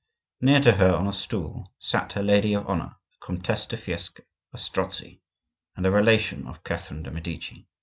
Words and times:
Near 0.41 0.59
to 0.61 0.71
her 0.77 0.95
on 0.95 1.05
a 1.05 1.13
stool 1.13 1.71
sat 1.77 2.13
her 2.13 2.23
lady 2.23 2.55
of 2.55 2.67
honor, 2.67 2.95
the 3.11 3.17
Comtesse 3.23 3.67
de 3.67 3.77
Fiesque, 3.77 4.19
a 4.51 4.57
Strozzi, 4.57 5.21
and 5.75 5.85
a 5.85 5.91
relation 5.91 6.47
of 6.47 6.63
Catherine 6.63 7.03
de' 7.03 7.11
Medici. 7.11 7.67